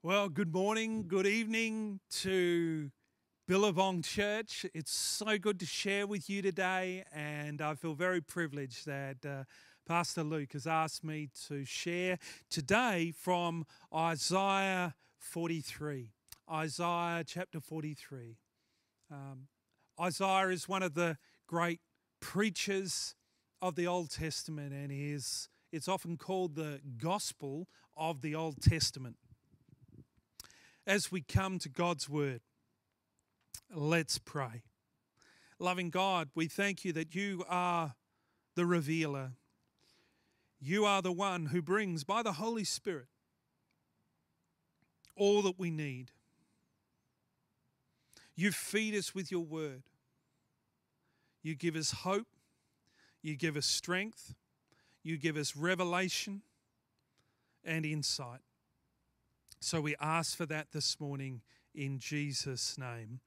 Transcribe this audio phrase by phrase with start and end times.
[0.00, 2.92] Well, good morning, good evening to
[3.48, 4.64] Billabong Church.
[4.72, 9.42] It's so good to share with you today, and I feel very privileged that uh,
[9.88, 16.12] Pastor Luke has asked me to share today from Isaiah 43.
[16.48, 18.36] Isaiah chapter 43.
[19.10, 19.48] Um,
[20.00, 21.18] Isaiah is one of the
[21.48, 21.80] great
[22.20, 23.16] preachers
[23.60, 29.16] of the Old Testament, and is it's often called the gospel of the Old Testament
[30.88, 32.40] as we come to God's word,
[33.72, 34.62] let's pray.
[35.58, 37.94] Loving God, we thank you that you are
[38.56, 39.32] the revealer.
[40.58, 43.06] You are the one who brings by the Holy Spirit
[45.14, 46.10] all that we need.
[48.34, 49.82] You feed us with your word.
[51.42, 52.28] You give us hope.
[53.20, 54.34] You give us strength.
[55.02, 56.42] You give us revelation
[57.64, 58.40] and insight.
[59.60, 61.42] So we ask for that this morning
[61.74, 63.20] in Jesus' name.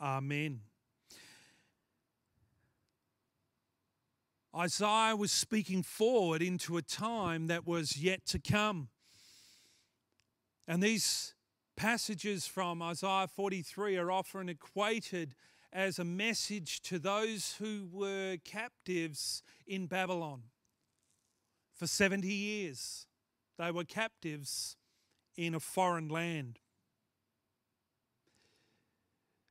[0.00, 0.60] Amen.
[4.56, 8.88] Isaiah was speaking forward into a time that was yet to come.
[10.68, 11.34] And these
[11.76, 15.34] passages from Isaiah 43 are often equated
[15.72, 20.44] as a message to those who were captives in Babylon.
[21.74, 23.08] For 70 years,
[23.58, 24.76] they were captives
[25.36, 26.58] in a foreign land.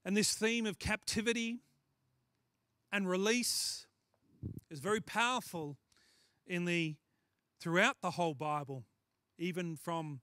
[0.05, 1.59] And this theme of captivity
[2.91, 3.87] and release
[4.69, 5.77] is very powerful
[6.45, 6.95] in the
[7.59, 8.83] throughout the whole Bible,
[9.37, 10.19] even from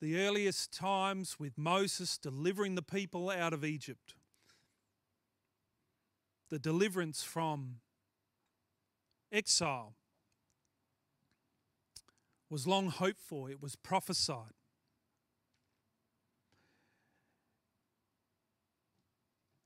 [0.00, 4.14] the earliest times with Moses delivering the people out of Egypt.
[6.50, 7.76] The deliverance from
[9.32, 9.94] exile
[12.50, 14.52] was long hoped for, it was prophesied.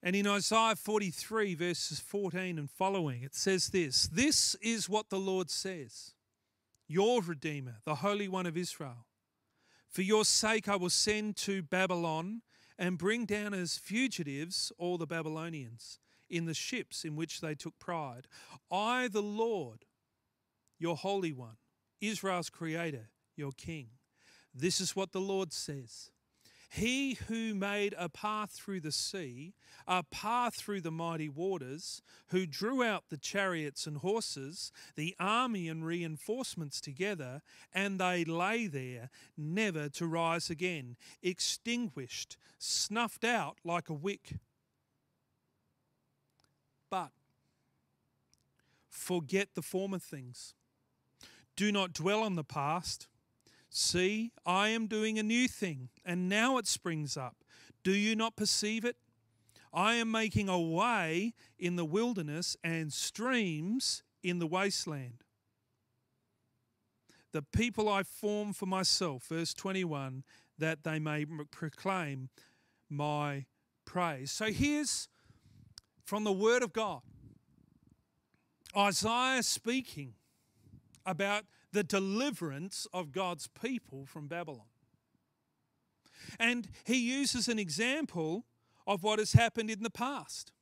[0.02, 5.18] And in Isaiah 43, verses 14 and following, it says this This is what the
[5.18, 6.14] Lord says,
[6.86, 9.06] your Redeemer, the Holy One of Israel.
[9.88, 12.42] For your sake I will send to Babylon
[12.78, 15.98] and bring down as fugitives all the Babylonians
[16.30, 18.28] in the ships in which they took pride.
[18.70, 19.84] I, the Lord,
[20.78, 21.56] your Holy One,
[22.00, 23.88] Israel's creator, your king.
[24.54, 26.10] This is what the Lord says.
[26.70, 29.54] He who made a path through the sea,
[29.86, 35.68] a path through the mighty waters, who drew out the chariots and horses, the army
[35.68, 37.40] and reinforcements together,
[37.72, 44.34] and they lay there, never to rise again, extinguished, snuffed out like a wick.
[46.90, 47.12] But
[48.90, 50.54] forget the former things
[51.58, 53.08] do not dwell on the past.
[53.68, 57.38] See, I am doing a new thing, and now it springs up.
[57.82, 58.94] Do you not perceive it?
[59.74, 65.24] I am making a way in the wilderness and streams in the wasteland.
[67.32, 70.22] The people I form for myself, verse 21,
[70.58, 72.28] that they may proclaim
[72.88, 73.46] my
[73.84, 74.30] praise.
[74.30, 75.08] So here's
[76.04, 77.00] from the Word of God
[78.76, 80.14] Isaiah speaking
[81.08, 84.66] about the deliverance of God's people from Babylon.
[86.38, 88.44] And he uses an example
[88.86, 90.52] of what has happened in the past.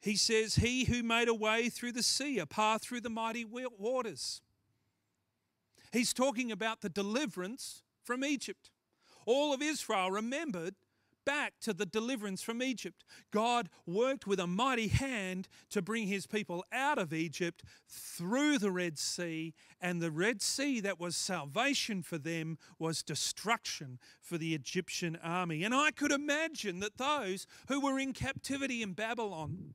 [0.00, 3.44] He says, He who made a way through the sea, a path through the mighty
[3.44, 4.40] waters.
[5.92, 8.70] He's talking about the deliverance from Egypt.
[9.26, 10.76] All of Israel remembered
[11.28, 13.04] back to the deliverance from Egypt.
[13.30, 18.70] God worked with a mighty hand to bring his people out of Egypt through the
[18.70, 24.54] Red Sea, and the Red Sea that was salvation for them was destruction for the
[24.54, 25.64] Egyptian army.
[25.64, 29.74] And I could imagine that those who were in captivity in Babylon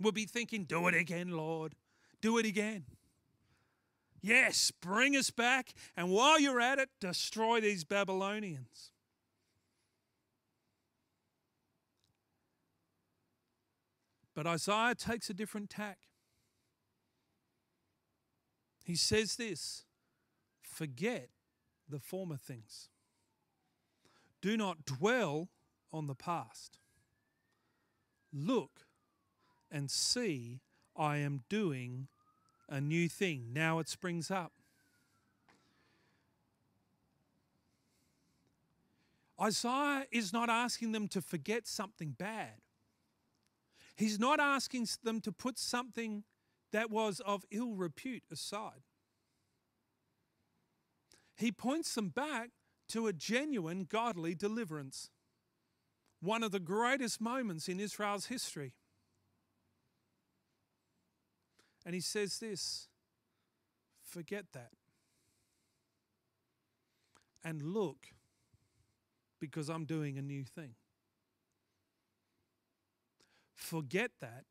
[0.00, 1.74] would be thinking, Do it again, Lord.
[2.20, 2.84] Do it again.
[4.20, 8.92] Yes, bring us back, and while you're at it, destroy these Babylonians.
[14.34, 15.98] But Isaiah takes a different tack.
[18.84, 19.84] He says this
[20.62, 21.28] forget
[21.88, 22.88] the former things.
[24.40, 25.48] Do not dwell
[25.92, 26.78] on the past.
[28.32, 28.86] Look
[29.70, 30.60] and see,
[30.96, 32.08] I am doing
[32.68, 33.52] a new thing.
[33.52, 34.52] Now it springs up.
[39.40, 42.61] Isaiah is not asking them to forget something bad.
[43.96, 46.24] He's not asking them to put something
[46.72, 48.82] that was of ill repute aside.
[51.36, 52.50] he points them back
[52.88, 55.10] to a genuine godly deliverance.
[56.20, 58.74] One of the greatest moments in Israel's history.
[61.84, 62.88] And he says this
[64.04, 64.70] forget that.
[67.42, 68.08] And look,
[69.40, 70.74] because I'm doing a new thing.
[73.62, 74.44] Forget that.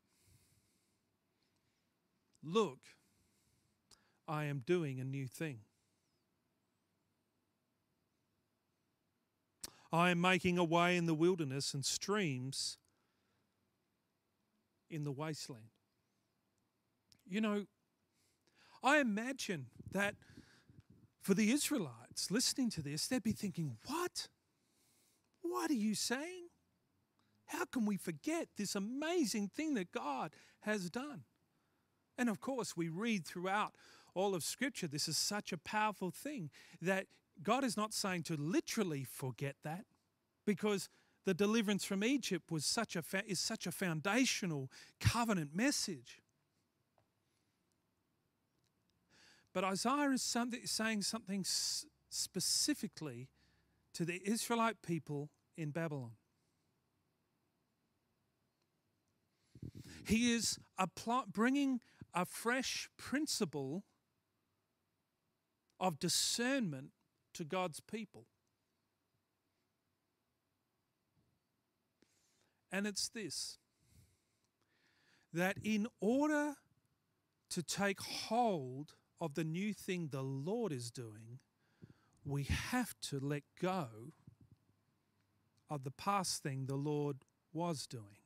[2.42, 2.78] Look,
[4.26, 5.60] I am doing a new thing.
[9.92, 12.78] I am making a way in the wilderness and streams
[14.88, 15.66] in the wasteland.
[17.28, 17.66] You know,
[18.82, 20.14] I imagine that
[21.20, 24.28] for the Israelites listening to this, they'd be thinking, What?
[25.42, 26.46] What are you saying?
[27.52, 31.24] How can we forget this amazing thing that God has done?
[32.16, 33.74] And of course, we read throughout
[34.14, 36.50] all of Scripture, this is such a powerful thing
[36.80, 37.06] that
[37.42, 39.84] God is not saying to literally forget that
[40.46, 40.88] because
[41.24, 44.70] the deliverance from Egypt was such a is such a foundational
[45.00, 46.20] covenant message.
[49.52, 51.44] But Isaiah is something, saying something
[52.08, 53.28] specifically
[53.92, 56.12] to the Israelite people in Babylon.
[60.04, 60.58] He is
[61.32, 61.80] bringing
[62.14, 63.84] a fresh principle
[65.78, 66.90] of discernment
[67.34, 68.26] to God's people.
[72.70, 73.58] And it's this
[75.34, 76.54] that in order
[77.50, 81.38] to take hold of the new thing the Lord is doing,
[82.24, 84.12] we have to let go
[85.70, 87.18] of the past thing the Lord
[87.52, 88.21] was doing.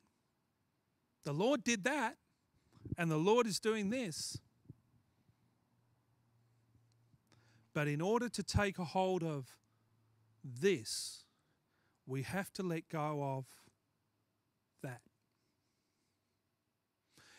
[1.27, 2.17] The Lord did that,
[2.97, 4.39] and the Lord is doing this.
[7.75, 9.59] But in order to take a hold of
[10.45, 11.25] this,
[12.07, 13.45] we have to let go of
[14.85, 15.01] that.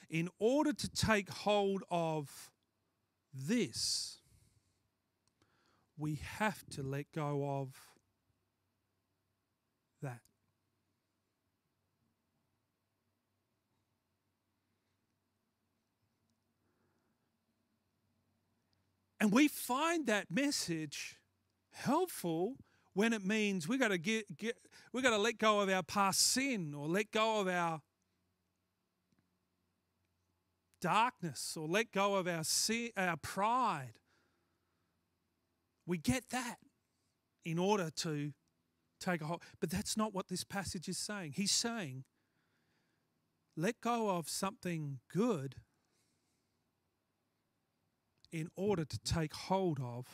[0.09, 2.51] In order to take hold of
[3.33, 4.17] this,
[5.97, 7.69] we have to let go of
[10.01, 10.19] that.
[19.19, 21.17] And we find that message
[21.71, 22.55] helpful
[22.93, 24.57] when it means we've got to get, get
[24.91, 27.81] we got to let go of our past sin or let go of our
[30.81, 33.99] darkness or let go of our sin, our pride.
[35.85, 36.57] We get that
[37.45, 38.33] in order to
[38.99, 39.41] take a hold.
[39.59, 41.33] But that's not what this passage is saying.
[41.35, 42.03] He's saying,
[43.55, 45.55] let go of something good
[48.31, 50.05] in order to take hold of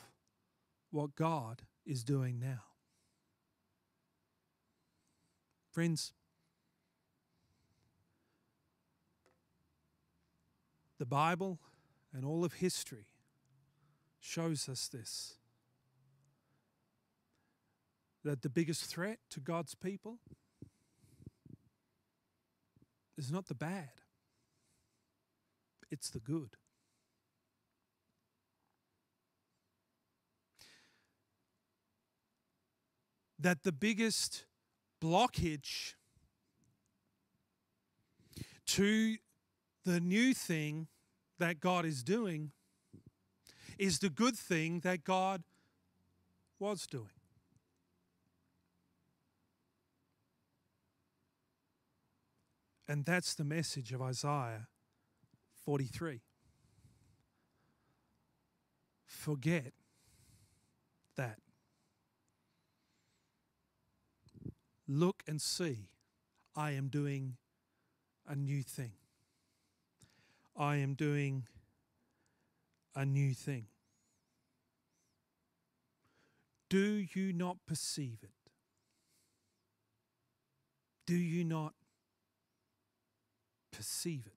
[0.92, 2.64] what God is doing now.
[5.72, 6.14] Friends,
[11.00, 11.60] the Bible
[12.14, 13.08] and all of history
[14.20, 15.36] shows us this
[18.24, 20.20] that the biggest threat to God's people
[23.18, 23.90] is not the bad,
[25.92, 26.56] it's the good.
[33.44, 34.46] That the biggest
[35.02, 35.96] blockage
[38.66, 39.18] to
[39.84, 40.88] the new thing
[41.40, 42.52] that God is doing
[43.78, 45.44] is the good thing that God
[46.58, 47.10] was doing.
[52.88, 54.68] And that's the message of Isaiah
[55.66, 56.22] 43.
[59.06, 59.74] Forget
[61.18, 61.43] that.
[64.88, 65.90] Look and see,
[66.56, 67.38] I am doing
[68.28, 68.94] a new thing.
[70.58, 71.48] I am doing
[72.96, 73.68] a new thing.
[76.70, 78.30] Do you not perceive it?
[81.06, 81.74] Do you not
[83.72, 84.34] perceive it?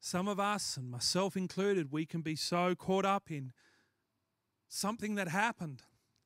[0.00, 3.52] Some of us, and myself included, we can be so caught up in
[4.68, 5.82] something that happened,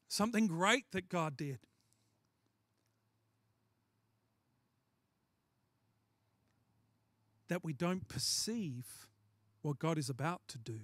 [0.08, 1.58] something great that God did.
[7.48, 9.06] That we don't perceive
[9.62, 10.80] what God is about to do.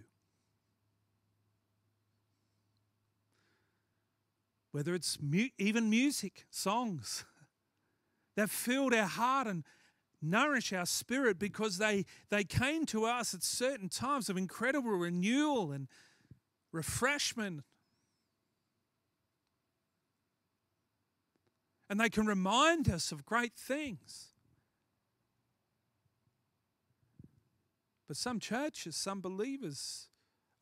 [4.70, 7.24] Whether it's mu- even music, songs
[8.36, 9.64] that filled our heart and
[10.20, 15.72] nourish our spirit because they, they came to us at certain times of incredible renewal
[15.72, 15.88] and
[16.72, 17.62] refreshment.
[21.90, 24.28] And they can remind us of great things.
[28.06, 30.08] But some churches, some believers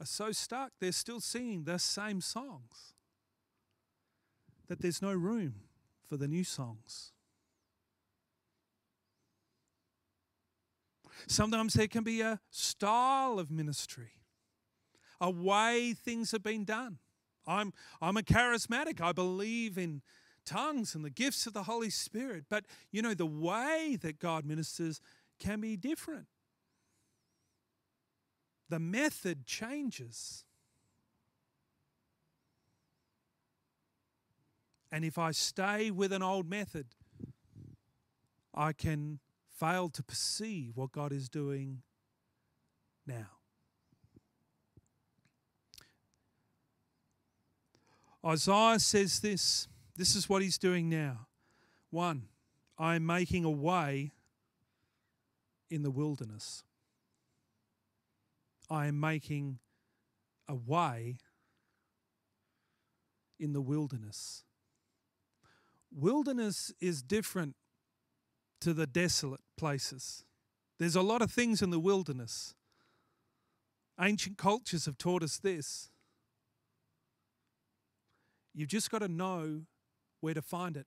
[0.00, 2.94] are so stuck, they're still singing the same songs
[4.66, 5.54] that there's no room
[6.08, 7.12] for the new songs.
[11.28, 14.12] Sometimes there can be a style of ministry,
[15.20, 16.98] a way things have been done.
[17.46, 19.00] I'm, I'm a charismatic.
[19.00, 20.02] I believe in
[20.44, 22.44] tongues and the gifts of the Holy Spirit.
[22.48, 25.00] But, you know, the way that God ministers
[25.38, 26.26] can be different.
[28.68, 30.44] The method changes.
[34.90, 36.86] And if I stay with an old method,
[38.54, 39.20] I can
[39.50, 41.82] fail to perceive what God is doing
[43.06, 43.35] now.
[48.26, 51.26] Isaiah says this this is what he's doing now.
[51.90, 52.28] One,
[52.78, 54.12] I am making a way
[55.70, 56.62] in the wilderness.
[58.68, 59.58] I am making
[60.48, 61.18] a way
[63.38, 64.44] in the wilderness.
[65.94, 67.54] Wilderness is different
[68.60, 70.24] to the desolate places.
[70.78, 72.54] There's a lot of things in the wilderness.
[73.98, 75.90] Ancient cultures have taught us this.
[78.56, 79.60] You've just got to know
[80.20, 80.86] where to find it.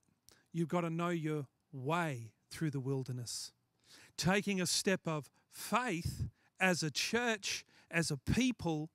[0.52, 3.54] You've got to know your way through the wilderness.
[4.18, 6.28] Taking a step of faith
[6.60, 8.90] as a church, as a people,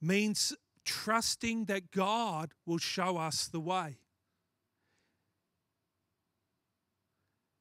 [0.00, 0.54] means
[0.84, 3.98] trusting that God will show us the way.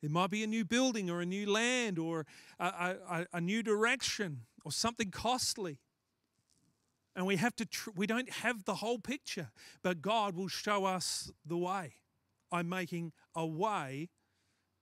[0.03, 2.27] It might be a new building or a new land or
[2.59, 5.79] a, a, a new direction or something costly.
[7.17, 9.49] And we have to tr- we don't have the whole picture,
[9.81, 11.95] but God will show us the way.
[12.51, 14.09] I'm making a way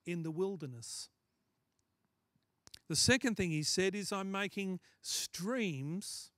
[0.06, 1.10] in the wilderness.
[2.90, 6.32] The second thing he said is I'm making streams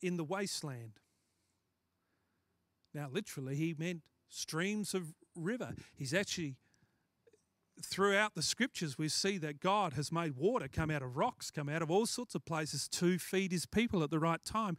[0.00, 0.98] in the wasteland.
[2.94, 4.00] Now, literally, he meant
[4.30, 5.74] streams of river.
[5.94, 6.56] He's actually
[7.82, 11.68] throughout the scriptures, we see that God has made water come out of rocks, come
[11.68, 14.76] out of all sorts of places to feed his people at the right time.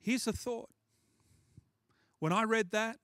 [0.00, 0.70] Here's a thought.
[2.18, 2.98] When I read that,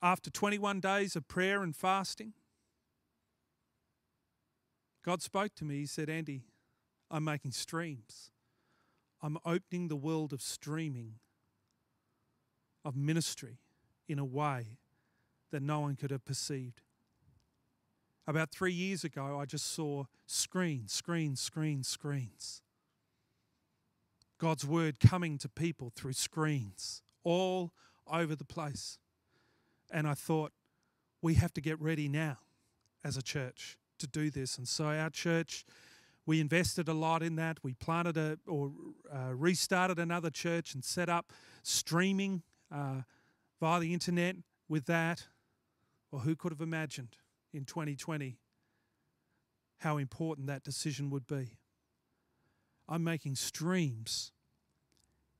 [0.00, 2.34] after 21 days of prayer and fasting,
[5.04, 5.78] God spoke to me.
[5.78, 6.42] He said, Andy,
[7.10, 8.30] I'm making streams.
[9.22, 11.14] I'm opening the world of streaming,
[12.84, 13.58] of ministry
[14.08, 14.78] in a way
[15.50, 16.82] that no one could have perceived.
[18.28, 22.60] About three years ago, I just saw screens, screens, screens, screens.
[24.36, 27.72] God's word coming to people through screens all
[28.06, 28.98] over the place.
[29.90, 30.52] And I thought,
[31.22, 32.36] we have to get ready now
[33.02, 34.58] as a church to do this.
[34.58, 35.64] And so our church,
[36.26, 37.56] we invested a lot in that.
[37.62, 38.72] We planted a or
[39.10, 41.32] uh, restarted another church and set up
[41.62, 43.00] streaming uh,
[43.58, 44.36] via the internet
[44.68, 45.28] with that.
[46.10, 47.16] Well, who could have imagined?
[47.52, 48.38] In 2020
[49.78, 51.56] how important that decision would be.
[52.88, 54.32] I'm making streams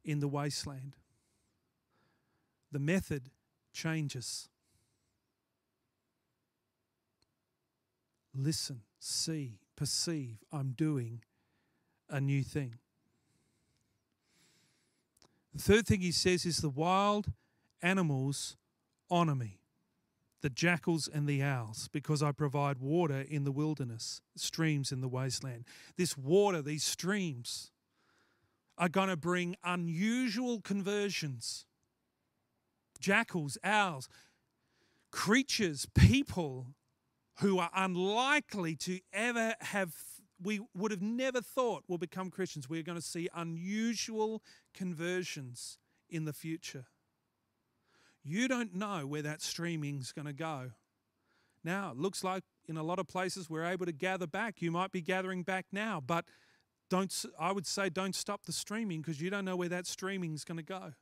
[0.05, 0.97] in the wasteland.
[2.71, 3.31] The method
[3.73, 4.49] changes.
[8.35, 11.23] Listen, see, perceive, I'm doing
[12.09, 12.75] a new thing.
[15.55, 17.33] The third thing he says is the wild
[17.83, 18.57] animals
[19.11, 19.59] honor me
[20.41, 25.09] the jackals and the owls, because I provide water in the wilderness, streams in the
[25.09, 25.65] wasteland.
[25.97, 27.73] This water, these streams,
[28.77, 31.67] are going to bring unusual conversions.
[33.01, 34.09] Jackals, owls,
[35.11, 36.69] creatures, people
[37.41, 39.93] who are unlikely to ever have,
[40.41, 42.69] we would have never thought will become Christians.
[42.69, 44.43] We're going to see unusual
[44.75, 45.79] conversions
[46.09, 46.87] in the future.
[48.29, 50.73] You don't know where that streaming's going to go.
[51.65, 54.61] Now, it looks like in a lot of places we're able to gather back.
[54.61, 56.27] You might be gathering back now, but
[56.91, 60.35] don't I would say don't stop the streaming because you don't know where that streaming
[60.35, 60.93] is going to go.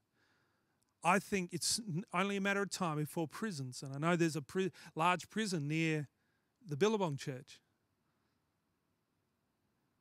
[1.03, 1.81] I think it's
[2.15, 5.67] only a matter of time before prisons, and I know there's a pri- large prison
[5.67, 6.07] near
[6.65, 7.61] the Billabong Church.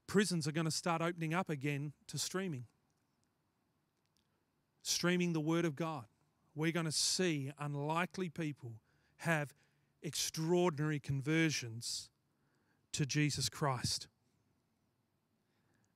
[0.06, 2.66] Prisons are going to start opening up again to streaming,
[4.84, 6.06] streaming the Word of God
[6.56, 8.74] we're going to see unlikely people
[9.18, 9.54] have
[10.02, 12.10] extraordinary conversions
[12.94, 14.08] to Jesus Christ.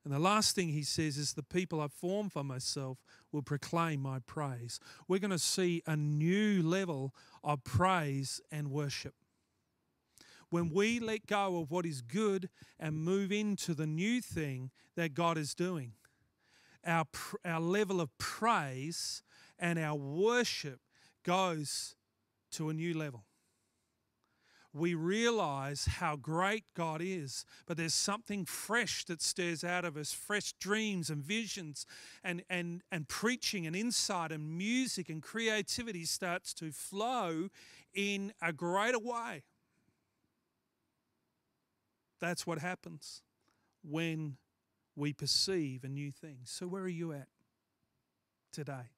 [0.04, 2.98] And the last thing he says is, The people I've formed for myself
[3.32, 4.80] will proclaim my praise.
[5.06, 7.14] We're going to see a new level
[7.44, 9.14] of praise and worship.
[10.48, 12.48] When we let go of what is good
[12.78, 15.92] and move into the new thing that God is doing,
[16.84, 17.04] our,
[17.44, 19.22] our level of praise
[19.60, 20.80] and our worship
[21.24, 21.94] goes
[22.52, 23.24] to a new level
[24.72, 30.12] we realize how great God is, but there's something fresh that stirs out of us
[30.12, 31.86] fresh dreams and visions,
[32.22, 37.48] and, and, and preaching and insight and music and creativity starts to flow
[37.94, 39.42] in a greater way.
[42.20, 43.22] That's what happens
[43.82, 44.36] when
[44.94, 46.40] we perceive a new thing.
[46.44, 47.28] So, where are you at
[48.52, 48.90] today?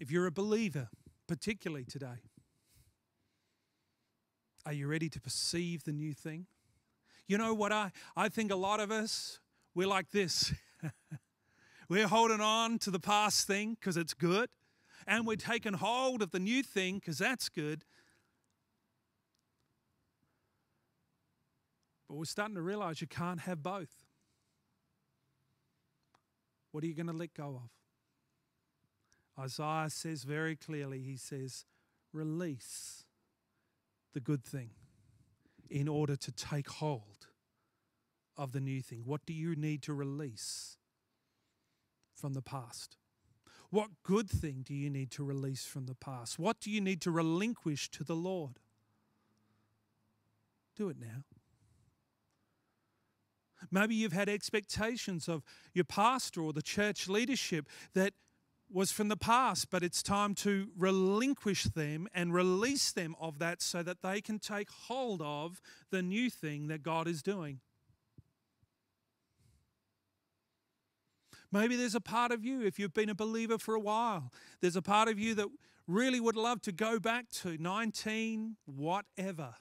[0.00, 0.88] If you're a believer,
[1.28, 2.24] particularly today,
[4.64, 6.46] are you ready to perceive the new thing?
[7.28, 9.40] You know what I, I think a lot of us,
[9.74, 10.54] we're like this.
[11.90, 14.48] we're holding on to the past thing because it's good,
[15.06, 17.84] and we're taking hold of the new thing because that's good.
[22.08, 24.06] But we're starting to realize you can't have both.
[26.72, 27.79] What are you going to let go of?
[29.40, 31.64] Isaiah says very clearly, he says,
[32.12, 33.04] release
[34.12, 34.70] the good thing
[35.70, 37.28] in order to take hold
[38.36, 39.02] of the new thing.
[39.04, 40.76] What do you need to release
[42.14, 42.96] from the past?
[43.70, 46.38] What good thing do you need to release from the past?
[46.38, 48.58] What do you need to relinquish to the Lord?
[50.76, 51.24] Do it now.
[53.70, 58.14] Maybe you've had expectations of your pastor or the church leadership that
[58.72, 63.60] was from the past, but it's time to relinquish them and release them of that
[63.60, 65.60] so that they can take hold of
[65.90, 67.60] the new thing that God is doing.
[71.52, 74.30] Maybe there's a part of you, if you've been a believer for a while,
[74.60, 75.48] there's a part of you that
[75.88, 79.54] really would love to go back to 19, whatever.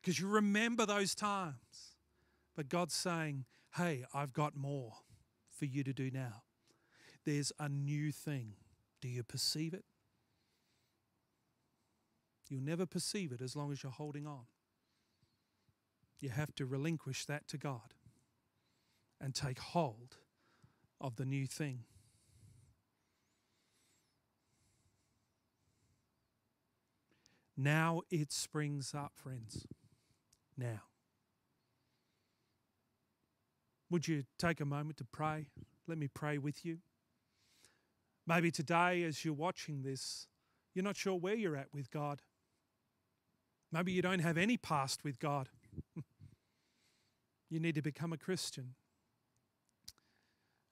[0.00, 1.54] Because you remember those times.
[2.56, 3.44] But God's saying,
[3.76, 4.94] hey, I've got more
[5.52, 6.42] for you to do now
[7.24, 8.54] there's a new thing.
[9.00, 9.84] Do you perceive it?
[12.48, 14.46] You'll never perceive it as long as you're holding on.
[16.20, 17.94] You have to relinquish that to God
[19.20, 20.16] and take hold
[21.00, 21.84] of the new thing.
[27.56, 29.66] Now it springs up, friends.
[30.56, 30.82] Now.
[33.90, 35.48] Would you take a moment to pray?
[35.86, 36.78] Let me pray with you.
[38.28, 40.26] Maybe today, as you're watching this,
[40.74, 42.20] you're not sure where you're at with God.
[43.72, 45.48] Maybe you don't have any past with God.
[47.50, 48.74] you need to become a Christian.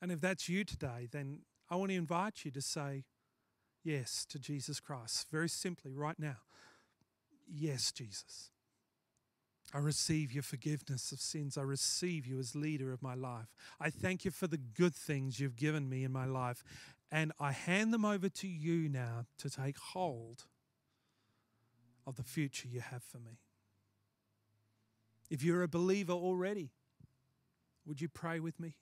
[0.02, 1.40] And if that's you today, then
[1.70, 3.04] I want to invite you to say
[3.82, 5.28] yes to Jesus Christ.
[5.32, 6.36] Very simply, right now.
[7.50, 8.50] Yes, Jesus.
[9.74, 11.58] I receive your forgiveness of sins.
[11.58, 13.54] I receive you as leader of my life.
[13.80, 16.62] I thank you for the good things you've given me in my life.
[17.10, 20.44] And I hand them over to you now to take hold
[22.06, 23.38] of the future you have for me.
[25.30, 26.70] If you're a believer already,
[27.84, 28.76] would you pray with me?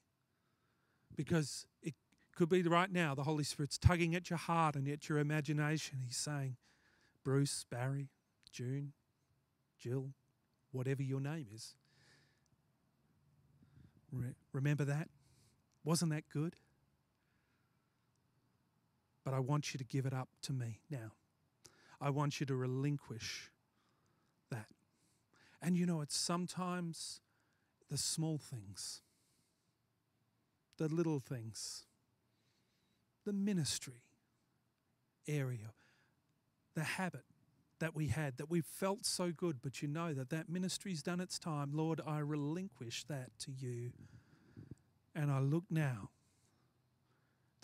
[1.17, 1.95] Because it
[2.35, 6.01] could be right now the Holy Spirit's tugging at your heart and at your imagination.
[6.05, 6.57] He's saying,
[7.23, 8.09] Bruce, Barry,
[8.51, 8.93] June,
[9.79, 10.11] Jill,
[10.73, 11.75] whatever your name is.
[14.53, 15.09] Remember that?
[15.85, 16.57] Wasn't that good?
[19.25, 21.13] But I want you to give it up to me now.
[22.01, 23.51] I want you to relinquish
[24.51, 24.67] that.
[25.63, 27.21] And you know, it's sometimes
[27.91, 29.01] the small things,
[30.77, 31.85] the little things,
[33.25, 34.03] the ministry
[35.27, 35.73] area,
[36.75, 37.25] the habit
[37.81, 41.21] that we had that we felt so good, but you know that that ministry's done
[41.21, 41.71] its time.
[41.73, 43.93] Lord, I relinquish that to you.
[45.15, 46.11] And I look now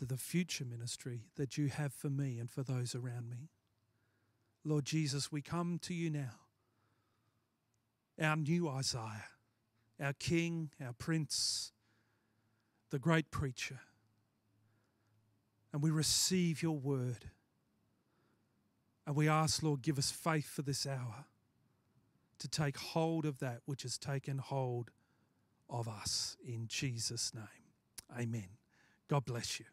[0.00, 3.50] to the future ministry that you have for me and for those around me.
[4.64, 6.38] Lord Jesus, we come to you now,
[8.18, 9.26] our new Isaiah,
[10.02, 11.72] our King, our Prince,
[12.88, 13.80] the great preacher,
[15.70, 17.26] and we receive your word.
[19.06, 21.26] And we ask, Lord, give us faith for this hour
[22.38, 24.92] to take hold of that which has taken hold
[25.68, 28.18] of us in Jesus' name.
[28.18, 28.48] Amen.
[29.06, 29.66] God bless you.